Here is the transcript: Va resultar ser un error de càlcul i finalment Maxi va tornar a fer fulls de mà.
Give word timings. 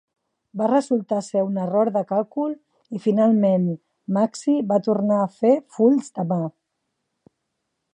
Va 0.59 0.69
resultar 0.69 1.19
ser 1.27 1.43
un 1.49 1.59
error 1.65 1.91
de 1.97 2.03
càlcul 2.13 2.57
i 2.99 3.03
finalment 3.05 3.69
Maxi 4.19 4.59
va 4.75 4.83
tornar 4.91 5.21
a 5.23 5.31
fer 5.39 5.57
fulls 5.77 6.13
de 6.19 6.31
mà. 6.35 6.43